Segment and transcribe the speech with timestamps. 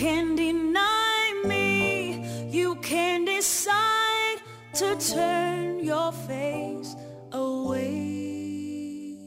[0.00, 2.24] can deny me.
[2.48, 4.38] You can decide
[4.72, 6.96] to turn your face
[7.32, 9.18] away.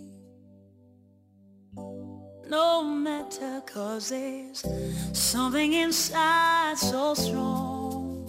[2.49, 4.65] No matter, cause there's
[5.13, 8.25] something inside so strong.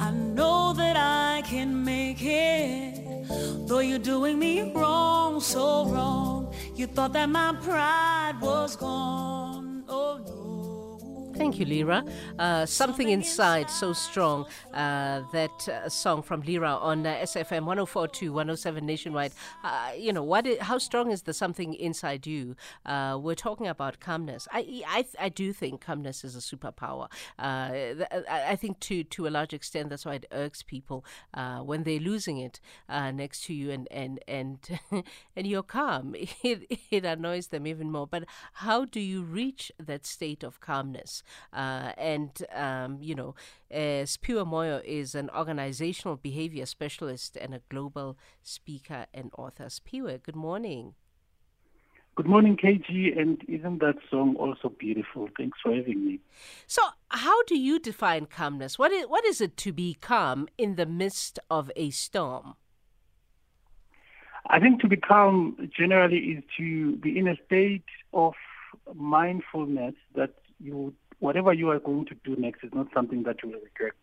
[0.00, 3.28] I know that I can make it,
[3.68, 6.54] though you're doing me wrong, so wrong.
[6.74, 9.43] You thought that my pride was gone.
[11.36, 12.04] Thank you, Lira.
[12.38, 14.46] Uh, something inside so strong.
[14.72, 19.32] Uh, that uh, song from Lira on uh, SAFM 104.2, 107 nationwide.
[19.64, 20.46] Uh, you know, what?
[20.46, 22.54] Is, how strong is the something inside you?
[22.86, 24.46] Uh, we're talking about calmness.
[24.52, 27.08] I, I, I do think calmness is a superpower.
[27.36, 31.04] I think to to a large extent that's why it irks people
[31.64, 34.58] when they're losing it next to you and and and
[35.36, 36.14] and you're calm.
[36.44, 38.06] It it annoys them even more.
[38.06, 41.22] But how do you reach that state of calmness?
[41.52, 43.34] Uh, and, um, you know,
[43.72, 49.64] uh, Siphiwe Moyo is an organizational behavior specialist and a global speaker and author.
[49.64, 50.94] Siphiwe, good morning.
[52.16, 53.18] Good morning, KG.
[53.18, 55.28] And isn't that song also beautiful?
[55.36, 56.20] Thanks for having me.
[56.68, 58.78] So, how do you define calmness?
[58.78, 62.54] What is, what is it to be calm in the midst of a storm?
[64.46, 68.34] I think to be calm generally is to be in a state of
[68.94, 70.94] mindfulness that you
[71.24, 73.94] whatever you are going to do next is not something that you will regret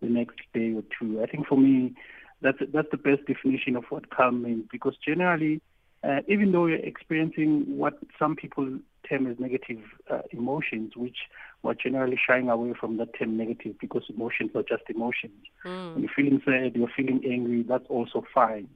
[0.00, 1.20] the next day or two.
[1.20, 1.94] I think for me,
[2.40, 5.60] that's that's the best definition of what calm means because generally,
[6.04, 11.18] uh, even though you're experiencing what some people term as negative uh, emotions, which
[11.64, 15.42] we're generally shying away from that term negative because emotions are just emotions.
[15.64, 15.94] Mm.
[15.94, 18.68] When you're feeling sad, you're feeling angry, that's also fine.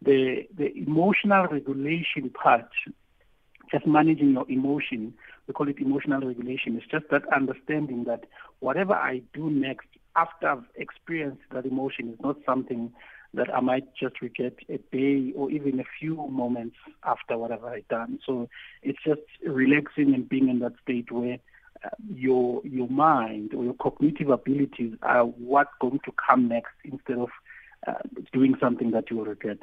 [0.00, 2.70] The the emotional regulation part,
[3.70, 5.14] just managing your emotion,
[5.46, 6.76] we call it emotional regulation.
[6.76, 8.24] It's just that understanding that
[8.60, 12.92] whatever I do next after I've experienced that emotion is not something
[13.34, 17.86] that I might just regret a day or even a few moments after whatever I've
[17.88, 18.18] done.
[18.26, 18.48] So
[18.82, 21.38] it's just relaxing and being in that state where
[21.84, 27.18] uh, your your mind or your cognitive abilities are what's going to come next instead
[27.18, 27.30] of
[27.86, 27.94] uh,
[28.32, 29.58] doing something that you will regret.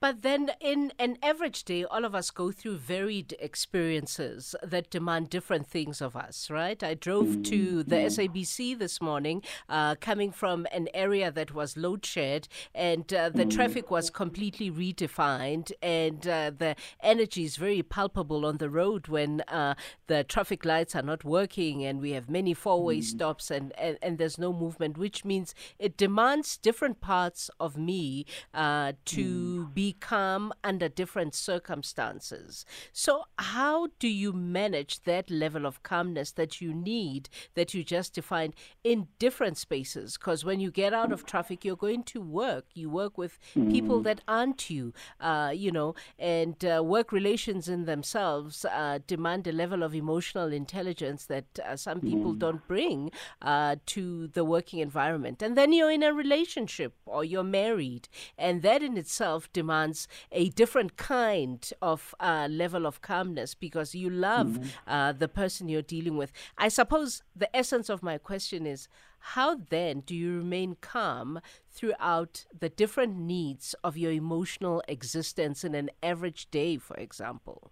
[0.00, 5.28] But then, in an average day, all of us go through varied experiences that demand
[5.28, 6.82] different things of us, right?
[6.82, 12.06] I drove to the SABC this morning, uh, coming from an area that was load
[12.06, 18.46] shed, and uh, the traffic was completely redefined, and uh, the energy is very palpable
[18.46, 19.74] on the road when uh,
[20.06, 23.98] the traffic lights are not working, and we have many four way stops, and, and,
[24.00, 28.24] and there's no movement, which means it demands different parts of me
[28.54, 32.64] uh, to be calm under different circumstances.
[32.92, 38.14] So, how do you manage that level of calmness that you need, that you just
[38.14, 40.16] defined in different spaces?
[40.16, 42.66] Because when you get out of traffic, you're going to work.
[42.74, 47.84] You work with people that aren't you, uh, you know, and uh, work relations in
[47.84, 53.10] themselves uh, demand a level of emotional intelligence that uh, some people don't bring
[53.42, 55.42] uh, to the working environment.
[55.42, 58.08] And then you're in a relationship or you're married,
[58.38, 63.94] and that in itself demands demands a different kind of uh, level of calmness because
[63.94, 64.68] you love mm-hmm.
[64.86, 66.32] uh, the person you're dealing with.
[66.58, 68.88] I suppose the essence of my question is
[69.34, 71.40] how then do you remain calm
[71.70, 77.70] throughout the different needs of your emotional existence in an average day, for example?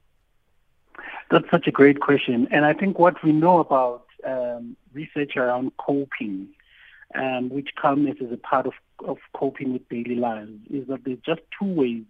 [1.31, 2.49] That's such a great question.
[2.51, 6.49] And I think what we know about um, research around coping
[7.15, 8.75] um, which calmness is a part of,
[9.07, 12.05] of coping with daily lives, is that there's just two ways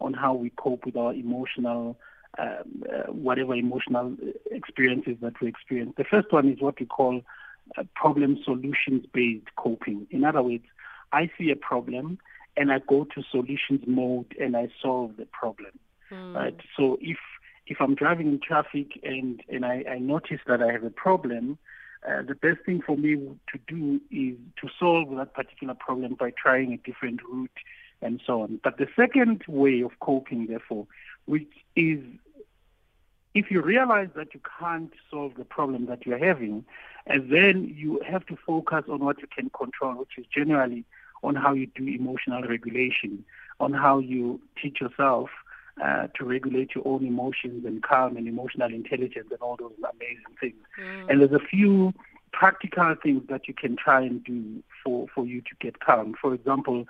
[0.00, 1.98] on how we cope with our emotional,
[2.38, 4.16] um, uh, whatever emotional
[4.50, 5.92] experiences that we experience.
[5.96, 7.22] The first one is what we call
[7.76, 10.06] uh, problem solutions based coping.
[10.10, 10.64] In other words,
[11.12, 12.18] I see a problem
[12.56, 15.70] and I go to solutions mode and I solve the problem.
[16.10, 16.34] Mm.
[16.34, 16.56] Right.
[16.76, 17.18] So if
[17.66, 21.58] if I'm driving in traffic and and I, I notice that I have a problem,
[22.08, 26.30] uh, the best thing for me to do is to solve that particular problem by
[26.30, 27.50] trying a different route
[28.02, 28.58] and so on.
[28.62, 30.86] But the second way of coping, therefore,
[31.26, 32.00] which is
[33.34, 36.64] if you realize that you can't solve the problem that you're having,
[37.06, 40.84] and then you have to focus on what you can control, which is generally
[41.22, 43.24] on how you do emotional regulation,
[43.60, 45.30] on how you teach yourself
[45.82, 50.36] uh, to regulate your own emotions and calm and emotional intelligence and all those amazing
[50.40, 50.54] things.
[50.78, 51.10] Mm.
[51.10, 51.92] And there's a few
[52.32, 56.14] practical things that you can try and do for, for you to get calm.
[56.20, 56.86] For example,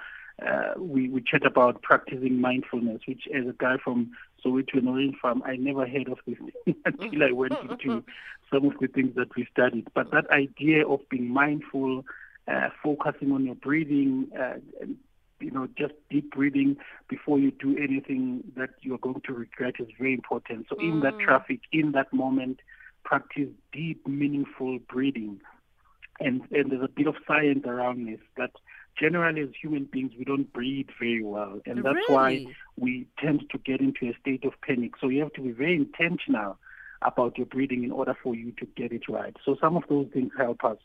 [0.47, 4.11] uh, we, we chat about practicing mindfulness, which as a guy from
[4.45, 8.03] Soweto Orange Farm, I never heard of this thing until I went into
[8.53, 9.89] some of the things that we studied.
[9.95, 12.05] But that idea of being mindful,
[12.49, 14.97] uh, focusing on your breathing, uh, and,
[15.41, 16.77] you know, just deep breathing
[17.09, 20.67] before you do anything that you're going to regret is very important.
[20.69, 22.61] So, in that traffic, in that moment,
[23.05, 25.41] practice deep, meaningful breathing.
[26.23, 28.51] And, and there's a bit of science around this that
[28.99, 32.15] generally as human beings we don't breathe very well and that's Really?
[32.15, 32.47] why
[32.77, 35.77] we tend to get into a state of panic so you have to be very
[35.77, 36.59] intentional
[37.03, 40.07] about your breathing in order for you to get it right so some of those
[40.13, 40.77] things help us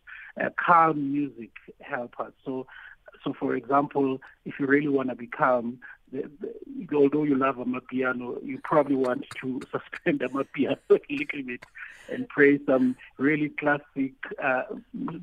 [0.41, 2.65] uh, calm music help us so
[3.25, 5.79] so for example if you really want to become,
[6.11, 11.65] the, the, although you love amapiano, you probably want to suspend amapiano a little bit
[12.07, 14.63] and play some really classic uh,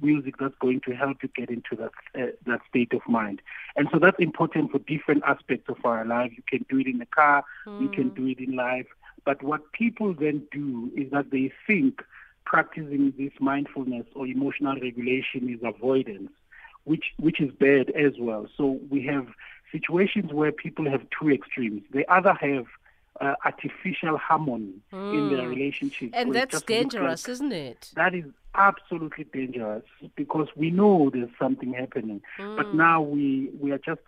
[0.00, 3.40] music that's going to help you get into that uh, that state of mind.
[3.76, 6.32] And so that's important for different aspects of our life.
[6.36, 7.44] You can do it in the car,
[7.80, 8.88] you can do it in life.
[9.24, 12.02] But what people then do is that they think
[12.44, 16.30] practicing this mindfulness or emotional regulation is avoidance,
[16.84, 18.46] which which is bad as well.
[18.56, 19.26] So we have
[19.70, 21.82] situations where people have two extremes.
[21.92, 22.66] They either have
[23.20, 27.90] uh, artificial harmony in their relationship, And that's dangerous, like- isn't it?
[27.94, 28.24] that is
[28.54, 29.84] absolutely dangerous
[30.14, 32.56] because we know there's something happening, Hmm.
[32.56, 34.00] but now we we are just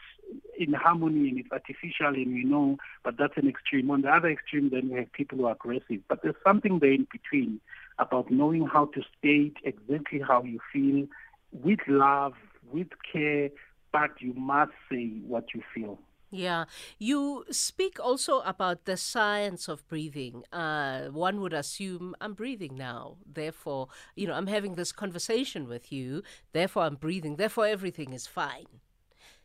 [0.58, 3.90] in harmony and it's artificial and we know, but that's an extreme.
[3.90, 6.92] On the other extreme, then we have people who are aggressive, but there's something there
[6.92, 7.60] in between
[7.98, 11.06] about knowing how to state exactly how you feel
[11.52, 12.34] with love,
[12.74, 13.48] with care,
[13.92, 15.98] but you must say what you feel.
[16.30, 16.64] Yeah.
[16.98, 20.42] You speak also about the science of breathing.
[20.52, 23.18] Uh, one would assume I'm breathing now.
[23.24, 26.22] Therefore, you know, I'm having this conversation with you.
[26.52, 27.36] Therefore, I'm breathing.
[27.36, 28.66] Therefore, everything is fine.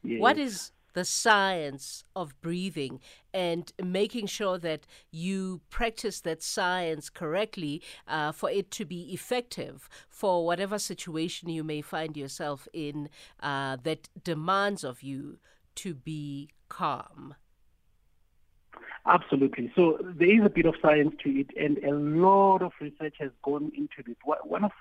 [0.02, 0.48] What Yes.
[0.48, 3.00] is the science of breathing
[3.34, 9.88] and making sure that you practice that science correctly uh, for it to be effective
[10.10, 13.08] for whatever situation you may find yourself in
[13.42, 15.38] uh, that demands of you
[15.74, 17.34] to be calm?
[19.06, 19.72] Absolutely.
[19.78, 23.32] So there is a bit of science to it, and a lot of research has
[23.42, 24.18] gone into this.
[24.44, 24.72] One of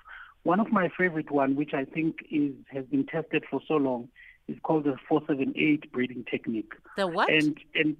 [0.43, 4.09] one of my favorite one, which I think is has been tested for so long,
[4.49, 6.73] is called the four seven eight breathing technique.
[6.97, 7.29] The what?
[7.29, 7.95] And and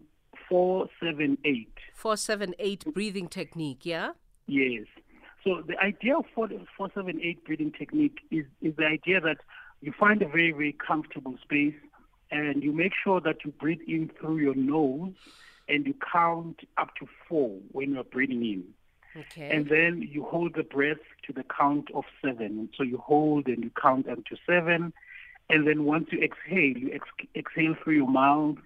[0.47, 1.73] four seven eight.
[1.93, 4.11] Four seven eight breathing technique, yeah?
[4.47, 4.85] Yes.
[5.43, 9.37] So the idea of four four seven eight breathing technique is is the idea that
[9.81, 11.75] you find a very very comfortable space,
[12.31, 15.13] and you make sure that you breathe in through your nose,
[15.67, 18.63] and you count up to four when you're breathing in.
[19.15, 19.49] Okay.
[19.49, 22.69] And then you hold the breath to the count of seven.
[22.77, 24.93] So you hold and you count up to seven.
[25.49, 28.57] And then once you exhale, you ex- exhale through your mouth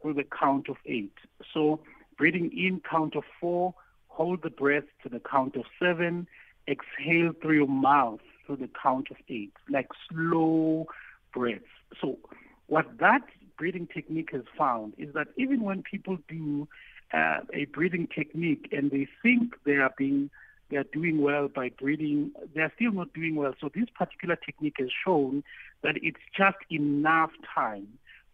[0.00, 1.12] through the count of eight.
[1.52, 1.80] So
[2.16, 3.74] breathing in, count of four,
[4.08, 6.26] hold the breath to the count of seven,
[6.66, 10.86] exhale through your mouth through the count of eight, like slow
[11.34, 11.64] breaths.
[12.00, 12.18] So
[12.66, 13.22] what that
[13.58, 16.66] breathing technique has found is that even when people do
[17.12, 20.30] uh, a breathing technique and they think they are being
[20.70, 23.54] they are doing well by breathing, they are still not doing well.
[23.60, 25.42] So this particular technique has shown
[25.82, 27.88] that it's just enough time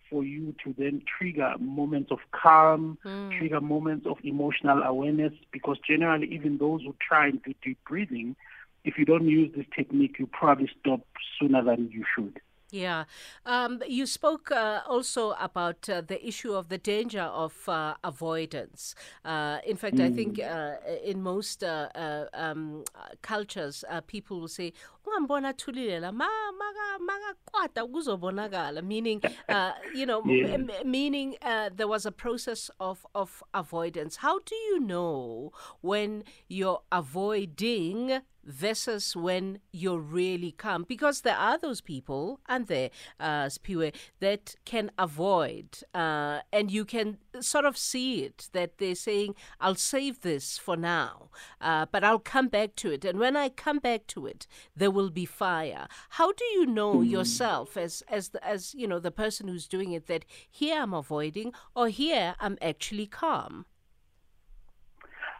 [0.08, 3.30] for you to then trigger moments of calm, hmm.
[3.36, 8.36] trigger moments of emotional awareness, because generally even those who try and do deep breathing,
[8.84, 11.00] if you don't use this technique, you probably stop
[11.38, 12.40] sooner than you should.
[12.72, 13.04] Yeah.
[13.46, 18.96] Um, you spoke uh, also about uh, the issue of the danger of uh, avoidance.
[19.24, 21.88] Uh, in fact, I think uh, in most uh,
[22.34, 22.82] um,
[23.22, 24.72] cultures, uh, people will say,
[25.06, 26.26] "Ungambona athulile la, ma-
[26.58, 30.54] maka- makakwata kuzobonakala," meaning, uh, you know, Yeah.
[30.54, 34.16] m- meaning uh, there was a process of, of avoidance.
[34.16, 40.84] How do you know when you're avoiding versus when you're really calm?
[40.84, 46.84] Because there are those people, and there, uh, Spiwe, that can avoid, uh, and you
[46.84, 52.04] can sort of see it that they're saying, "I'll save this for now, uh, but
[52.04, 55.26] I'll come back to it." And when I come back to it, there will be
[55.26, 55.88] fire.
[56.10, 59.92] How do you know yourself, as as the, as you know, the person who's doing
[59.92, 63.66] it, that here I'm avoiding, or here I'm actually calm?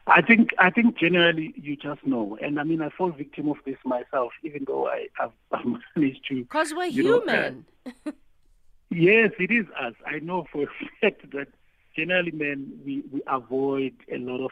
[0.08, 3.56] I think I think generally you just know, and I mean I fall victim of
[3.64, 6.42] this myself, even though I, I've, I've managed to.
[6.42, 7.66] Because we're you know, uh, human.
[8.90, 9.94] Yes, it is us.
[10.06, 10.66] I know for a
[11.00, 11.48] fact that
[11.96, 14.50] generally, men, we, we avoid a lot of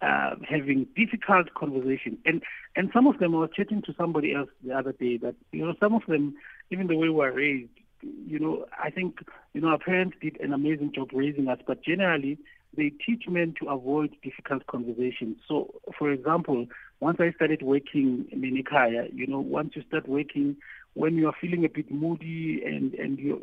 [0.00, 2.42] uh, having difficult conversation, and
[2.76, 5.66] and some of them I was chatting to somebody else the other day that you
[5.66, 6.34] know some of them,
[6.70, 7.70] even the way we were raised,
[8.02, 9.18] you know, I think
[9.54, 12.38] you know our parents did an amazing job raising us, but generally
[12.76, 15.36] they teach men to avoid difficult conversations.
[15.46, 16.66] So, for example,
[17.00, 20.56] once I started working in Minikaya, you know, once you start working,
[20.94, 23.38] when you are feeling a bit moody and and your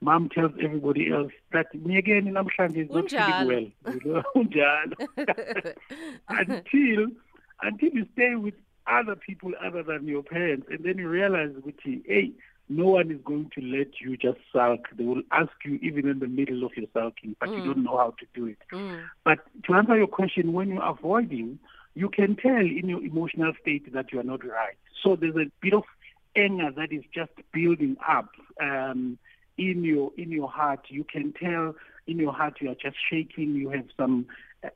[0.00, 4.22] mom tells everybody else that me again in namhlanje is not feeling well, you know,
[6.28, 7.06] until
[7.62, 8.54] until you stay with
[8.86, 11.50] other people other than your parents, and then you realize,
[12.04, 12.32] hey,
[12.68, 14.86] no one is going to let you just sulk.
[14.96, 17.58] They will ask you even in the middle of your sulking, but mm.
[17.58, 18.58] you don't know how to do it.
[18.72, 19.04] Mm.
[19.24, 21.58] But to answer your question, when you're avoiding,
[21.94, 24.76] you can tell in your emotional state that you are not right.
[25.02, 25.84] So there's a bit of
[26.34, 29.18] anger that is just building up um,
[29.58, 30.86] in your in your heart.
[30.88, 31.74] You can tell
[32.06, 33.54] in your heart you are just shaking.
[33.54, 34.26] You have some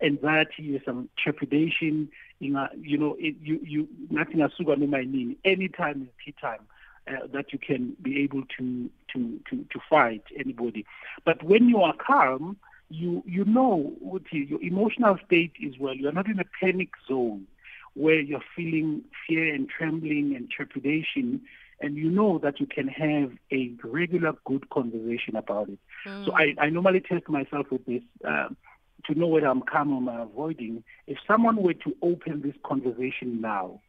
[0.02, 2.10] anxiety, some trepidation.
[2.38, 5.36] You know, you know, it, you you nothing sugar no my name.
[5.44, 6.60] Anytime is tea time.
[7.08, 10.84] Uh, that you can be able to, to, to, to fight anybody.
[11.24, 12.56] But when you are calm,
[12.88, 15.94] you, you know what your emotional state is well.
[15.94, 17.46] You're not in a panic zone
[17.94, 21.42] where you're feeling fear and trembling and trepidation
[21.80, 25.78] and you know that you can have a regular good conversation about it.
[26.06, 26.26] Mm.
[26.26, 28.56] So I, I normally test myself with this um,
[29.04, 30.84] to know whether I'm calm or I'm avoiding.
[31.06, 33.80] If someone were to open this conversation now,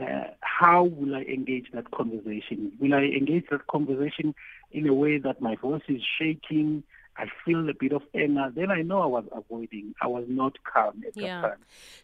[0.00, 2.72] uh, how will I engage that conversation?
[2.80, 4.34] Will I engage that conversation
[4.72, 6.82] in a way that my voice is shaking?
[7.16, 8.50] I feel a bit of anger.
[8.54, 9.94] Then I know I was avoiding.
[10.02, 11.40] I was not calm at yeah.
[11.40, 11.58] that time.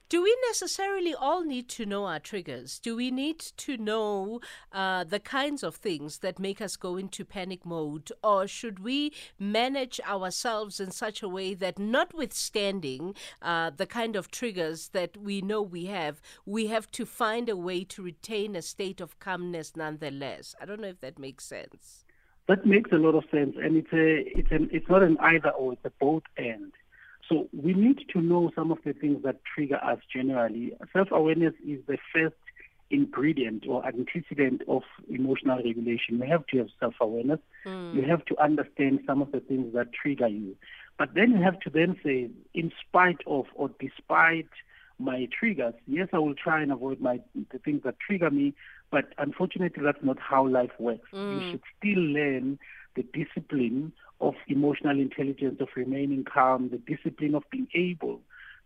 [0.08, 2.78] Do we necessarily all need to know our triggers?
[2.78, 4.40] Do we need to know
[4.72, 8.12] uh, the kinds of things that make us go into panic mode?
[8.22, 14.30] Or should we manage ourselves in such a way that, notwithstanding uh, the kind of
[14.30, 18.62] triggers that we know we have, we have to find a way to retain a
[18.62, 20.54] state of calmness nonetheless?
[20.60, 22.04] I don't know if that makes sense.
[22.50, 24.06] That makes a lot of sense, and it's a
[24.38, 26.72] it's an it's not an either or, it's a both and.
[27.28, 30.72] So we need to know some of the things that trigger us generally.
[30.92, 32.42] Self-awareness is the first
[32.90, 36.18] ingredient or antecedent of emotional regulation.
[36.18, 37.38] You have to have self-awareness.
[37.64, 37.94] Mm.
[37.94, 40.56] You have to understand some of the things that trigger you.
[40.98, 44.50] But then you have to then say, in spite of or despite
[44.98, 47.20] my triggers, yes, I will try and avoid my
[47.52, 48.54] the things that trigger me,
[48.90, 51.08] but unfortunately, that's not how life works.
[51.12, 51.34] Mm.
[51.34, 52.58] You should still learn
[52.96, 58.20] the discipline of emotional intelligence, of remaining calm, the discipline of being able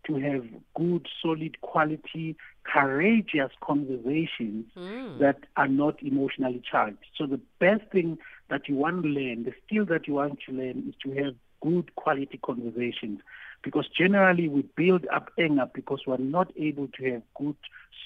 [0.07, 5.19] to have good, solid, quality, courageous conversations mm.
[5.19, 6.97] that are not emotionally charged.
[7.17, 8.17] So the best thing
[8.49, 11.35] that you want to learn, the skill that you want to learn is to have
[11.61, 13.19] good quality conversations
[13.63, 17.55] because generally we build up anger because we're not able to have good,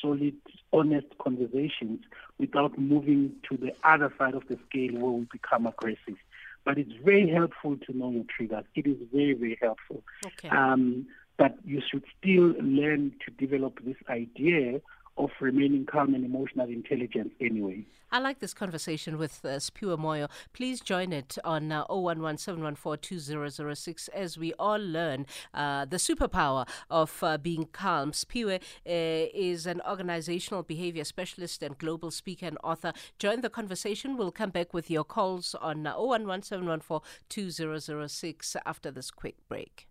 [0.02, 0.36] solid,
[0.72, 2.00] honest conversations
[2.38, 6.18] without moving to the other side of the scale where we become aggressive.
[6.66, 8.66] But it's very helpful to know your triggers.
[8.76, 10.04] It is very, very helpful.
[10.26, 10.50] Okay.
[10.50, 14.82] Um, but you should still learn to develop this idea
[15.20, 17.86] of remaining calm and emotional intelligence anyway.
[18.12, 20.32] I like this conversation with uh, Siphiwe Moyo.
[20.52, 27.38] Please join it on uh, 0117142006 as we all learn uh, the superpower of uh,
[27.38, 28.12] being calm.
[28.12, 32.94] Siphiwe uh, is an organizational behavior specialist and global speaker and author.
[33.20, 34.18] Join the conversation.
[34.18, 39.86] We'll come back with your calls on uh, 0117142006 after this quick break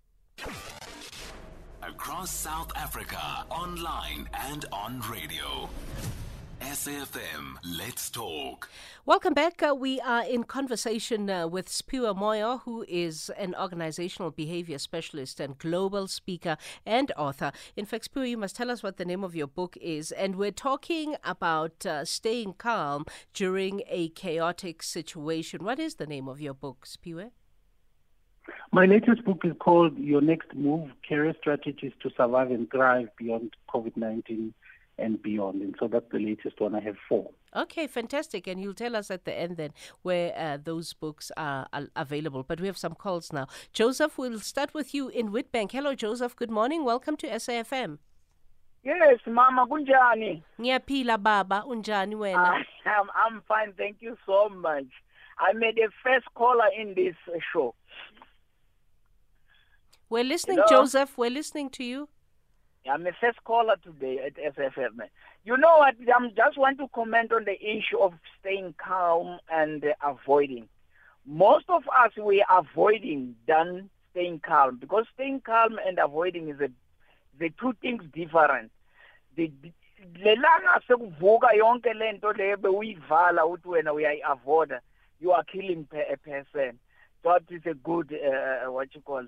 [1.89, 5.71] across South Africa, online and on radio.
[6.61, 8.69] SAFM, let's talk.
[9.07, 9.63] Welcome back.
[9.63, 15.41] Uh, we are in conversation uh, with Siphiwe Moyo, who is an organizational behavior specialist
[15.41, 17.53] and global speaker and author.
[17.75, 20.13] In fact, Siphiwe, you must tell us what the name of your book is.
[20.13, 25.65] And we're talking about uh, staying calm during a chaotic situation.
[25.65, 27.31] What is the name of your book, Siphiwe?
[28.73, 33.55] My latest book is called Your Next Move Career Strategies to Survive and Thrive Beyond
[33.73, 34.53] COVID 19
[34.99, 35.63] and Beyond.
[35.63, 36.75] And so that's the latest one.
[36.75, 37.31] I have four.
[37.57, 38.47] Okay, fantastic.
[38.47, 39.71] And you'll tell us at the end then
[40.03, 42.43] where uh, those books are, are, available.
[42.43, 43.47] But we have some calls now.
[43.73, 45.73] Joseph, we'll start with you in Witbank.
[45.73, 46.37] Hello, Joseph.
[46.37, 46.85] Good morning.
[46.85, 47.99] Welcome to SAFM.
[48.85, 50.43] Yes, Mama, kunjani?
[50.61, 52.63] Ngiyaphila baba, unjani wena?
[52.87, 54.87] I'm, I'm fine, thank you so much.
[55.39, 57.15] I made a first caller in this
[57.53, 57.75] show.
[60.11, 60.85] We're listening, Hello?
[60.85, 61.19] Joseph.
[61.19, 62.09] We're listening to you.
[62.91, 65.01] I'm a first caller today at SAFM.
[65.45, 65.97] You know what?
[66.01, 70.69] I just want to comment on the issue of staying calm and uh, avoiding.
[71.27, 76.61] Most of us we are avoiding than staying calm because staying calm and avoiding is
[76.61, 76.71] a
[77.39, 78.73] the two things different.
[79.37, 79.53] The
[80.25, 84.81] lelanga sekuvuka yonke lento le bewuyivala uthi wena uyayiavoida
[85.21, 86.79] you are killing a person
[87.25, 89.25] that is a good uh, what you call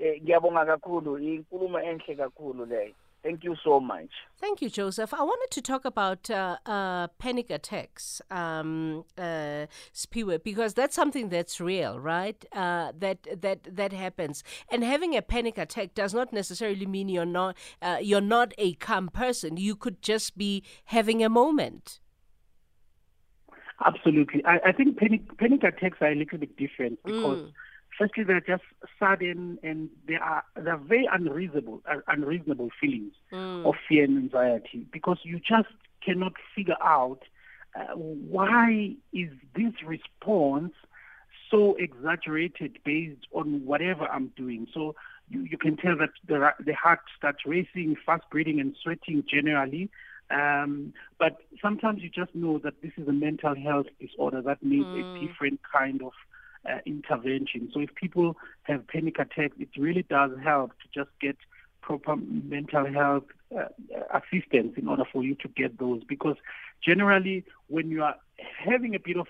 [0.00, 5.12] ngiyabonga kakhulu inkulumo enhle kakhulu leyo thank you so much Thank you, Joseph.
[5.12, 11.28] I wanted to talk about uh, uh, panic attacks, um, uh, Spiwe, because that's something
[11.28, 12.42] that's real, right?
[12.52, 17.26] Uh, that that that happens, and having a panic attack does not necessarily mean you're
[17.26, 19.58] not uh, you're not a calm person.
[19.58, 22.00] You could just be having a moment.
[23.84, 24.42] Absolutely.
[24.46, 27.52] I, I think panic, panic attacks are a little bit different because Mm.
[28.00, 28.64] Firstly they're just
[28.98, 33.66] sudden and they are they're very unreasonable uh, unreasonable feelings Mm.
[33.66, 35.68] of fear and anxiety because you just
[36.04, 37.20] cannot figure out
[37.76, 40.72] uh, why is this response
[41.50, 44.66] so exaggerated based on whatever I'm doing.
[44.74, 44.96] So
[45.28, 49.90] you, you can tell that the, the heart starts racing, fast breathing and sweating generally.
[50.30, 54.90] Um, but sometimes you just know that this is a mental health disorder that needs
[54.92, 55.00] Mm.
[55.00, 56.12] a different kind of
[56.68, 57.70] uh, intervention.
[57.72, 61.36] So if people have panic attacks, it really does help to just get
[61.80, 63.24] proper mental health
[63.56, 63.64] uh,
[64.12, 66.02] assistance in order for you to get those.
[66.04, 66.36] Because
[66.84, 68.16] generally, when you are
[68.58, 69.26] having a bit of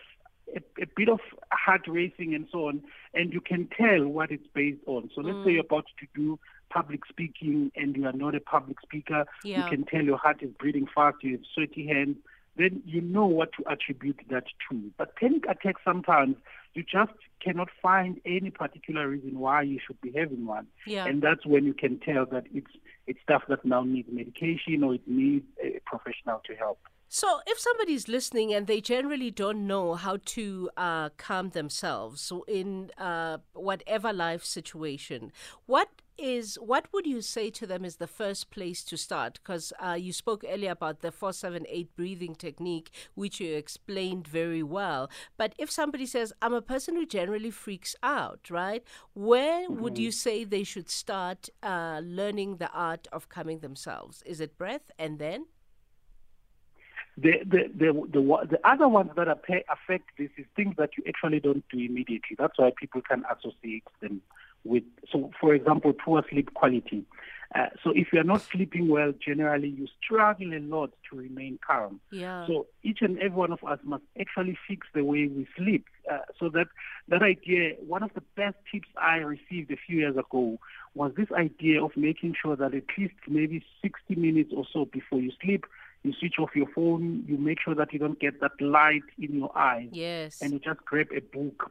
[0.54, 1.20] a, a bit of
[1.52, 2.82] heart racing and so on,
[3.14, 5.10] and you can tell what it's based on.
[5.14, 6.38] So let's say you're about to do
[6.70, 9.64] public speaking and you are not a public speaker, Yeah.
[9.64, 12.16] you can tell your heart is beating fast, you have sweaty hands,
[12.56, 14.90] then you know what to attribute that to.
[14.98, 16.36] But panic attacks sometimes
[16.74, 20.66] you just cannot find any particular reason why you should be having one.
[20.86, 21.06] Yeah.
[21.06, 22.70] And that's when you can tell that it's
[23.06, 26.78] it's stuff that now needs medication or it needs a professional to help.
[27.12, 32.92] So, if somebody's listening and they generally don't know how to uh, calm themselves in
[32.98, 35.32] uh, whatever life situation,
[35.66, 35.88] what
[36.20, 39.40] is what would you say to them is the first place to start?
[39.42, 44.28] Because uh, you spoke earlier about the four seven eight breathing technique, which you explained
[44.28, 45.10] very well.
[45.36, 48.84] But if somebody says, "I'm a person who generally freaks out," right?
[49.14, 54.22] Where would you say they should start uh, learning the art of calming themselves?
[54.26, 55.46] Is it breath and then?
[57.16, 61.40] The the the the, the other ones that affect this is things that you actually
[61.40, 62.36] don't do immediately.
[62.38, 64.22] That's why people can associate them
[64.64, 64.84] with.
[65.10, 67.04] So, for example, poor sleep quality.
[67.52, 71.58] Uh, so, if you are not sleeping well, generally you struggle a lot to remain
[71.66, 72.00] calm.
[72.12, 72.46] Yeah.
[72.46, 75.86] So each and every one of us must actually fix the way we sleep.
[76.10, 76.68] Uh, so that
[77.08, 80.58] that idea, one of the best tips I received a few years ago
[80.94, 85.20] was this idea of making sure that at least maybe 60 minutes or so before
[85.20, 85.66] you sleep,
[86.02, 89.34] you switch off your phone, you make sure that you don't get that light in
[89.34, 90.40] your eyes, yes.
[90.40, 91.70] and you just grab a book,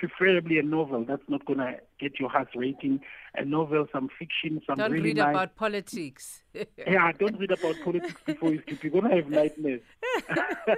[0.00, 3.00] preferably a novel that's not going to get your heart rating,
[3.34, 6.42] a novel, some fiction, some Don't really read nice about politics.
[6.54, 8.82] yeah, don't read about politics before you sleep.
[8.82, 9.82] You're gonna have nightmares.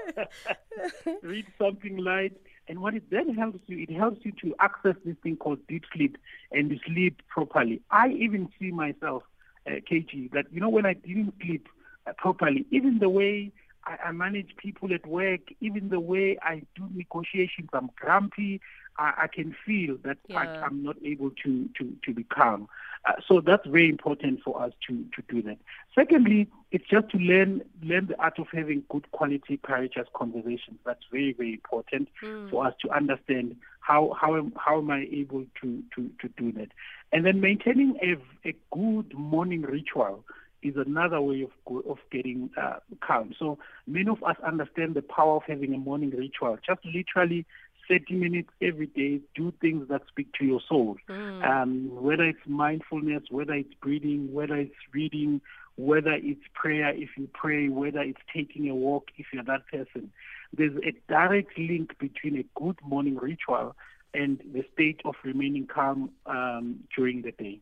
[1.23, 2.37] read something light,
[2.69, 5.85] and what it then helps you, it helps you to access this thing called deep
[5.95, 6.19] sleep,
[6.51, 7.81] and sleep properly.
[7.91, 9.23] I even see myself,
[9.69, 11.69] uh, KG, that you know when I didn't sleep
[12.09, 13.53] uh, properly, even the way
[13.85, 18.61] I, I manage people at work, even the way I do negotiations, I'm grumpy.
[18.99, 20.65] I, I can feel that I, Yeah.
[20.65, 22.69] I'm not able to to to be calm.
[23.05, 25.59] Uh, so that's very important for us to to do that.
[25.95, 30.79] Secondly, it's just to learn learn the art of having good quality courageous conversations.
[30.85, 32.09] That's very very important
[32.51, 36.53] for us to understand how how am, how am I able to to to do
[36.53, 36.69] that,
[37.13, 38.17] and then maintaining a
[38.49, 40.25] a good morning ritual
[40.63, 43.35] is another way of of getting uh, calm.
[43.39, 46.59] So many of us understand the power of having a morning ritual.
[46.67, 47.47] Just literally
[47.89, 50.97] 30 minutes every day, do things that speak to your soul.
[51.43, 55.41] Um, whether it's mindfulness, whether it's breathing, whether it's reading,
[55.77, 60.11] whether it's prayer if you pray, whether it's taking a walk if you're that person.
[60.57, 63.75] There's a direct link between a good morning ritual
[64.15, 67.61] and the state of remaining calm um, during the day.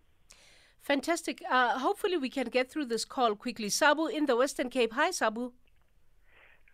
[0.83, 1.43] Fantastic.
[1.51, 3.69] Uh, hopefully, we can get through this call quickly.
[3.69, 4.93] Sabu in the Western Cape.
[4.95, 5.53] Hi, Sabu.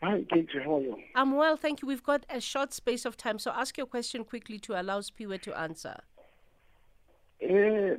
[0.03, 0.97] Hi, Kate, how are you?
[1.15, 1.89] I'm well, thank you.
[1.89, 5.41] We've got a short space of time, so ask your question quickly to allow Spiwe
[5.43, 5.97] to answer.
[7.43, 7.97] Uh,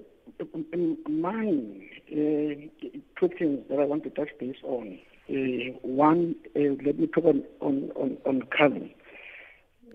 [1.09, 2.85] mine, uh,
[3.19, 4.99] two things that I want to touch base on.
[5.29, 8.91] Uh, one, uh, let me talk on, on, on, on.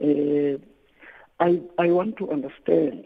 [0.03, 0.59] Uh,
[1.39, 3.05] I, I want to understand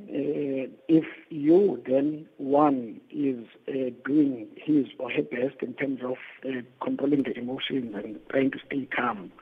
[0.00, 6.16] uh, if you then, one, is uh, doing his or her best in terms of
[6.46, 9.32] uh, controlling the emotions and trying to stay calm.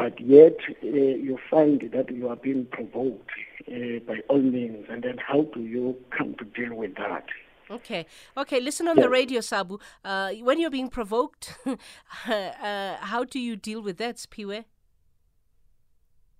[0.00, 3.30] but yet uh, you find that you are being provoked
[3.68, 7.26] uh, by all means, and then how do you come to deal with that?
[7.70, 8.06] Okay,
[8.36, 8.60] okay.
[8.60, 9.78] Listen on the radio, Sabu.
[10.04, 14.64] Uh, when you're being provoked, uh, how do you deal with that, Spiwe?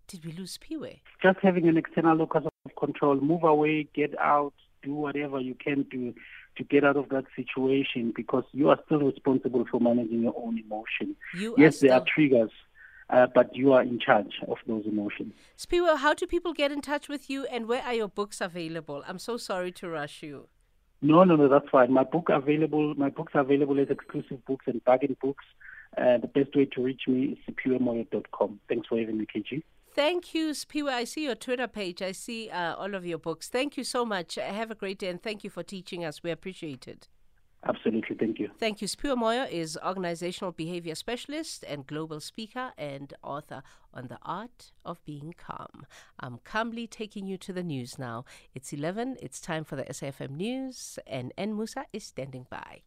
[0.08, 1.00] Did we lose Spiwe?
[1.22, 5.82] Just having an external locus of control, move away, get out, do whatever you can
[5.90, 6.14] do
[6.56, 10.58] to get out of that situation because you are still responsible for managing your own
[10.58, 11.16] emotion.
[11.34, 11.88] You yes, are still...
[11.88, 12.50] there are triggers,
[13.08, 15.32] uh, but you are in charge of those emotions.
[15.58, 19.02] Spiwa, how do people get in touch with you and where are your books available?
[19.06, 20.48] I'm so sorry to rush you.
[21.02, 21.92] No, no, no, that's fine.
[21.92, 22.94] My book available.
[22.94, 25.44] My books are available as exclusive books and bargain books.
[25.96, 28.60] Uh, the best way to reach me is siphiwemoyo.com.
[28.68, 29.62] Thanks for having me, KG.
[30.00, 30.92] Thank you, Spiwa.
[30.92, 32.00] I see your Twitter page.
[32.00, 33.48] I see uh, all of your books.
[33.48, 34.36] Thank you so much.
[34.36, 36.22] Have a great day and thank you for teaching us.
[36.22, 37.06] We appreciate it.
[37.68, 38.16] Absolutely.
[38.16, 38.48] Thank you.
[38.58, 38.88] Thank you.
[38.88, 45.04] Spiwa Moyo is organizational behavior specialist and global speaker and author on the art of
[45.04, 45.84] being calm.
[46.18, 48.24] I'm calmly taking you to the news now.
[48.54, 49.18] It's 11.
[49.20, 52.84] It's time for the SAFM news, and Nomusa is standing by.